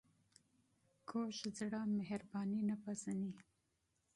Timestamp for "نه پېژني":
2.69-3.31